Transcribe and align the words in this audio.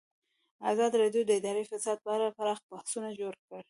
ازادي 0.71 0.95
راډیو 1.03 1.21
د 1.25 1.31
اداري 1.39 1.63
فساد 1.71 1.97
په 2.05 2.09
اړه 2.15 2.35
پراخ 2.37 2.59
بحثونه 2.71 3.09
جوړ 3.19 3.33
کړي. 3.45 3.59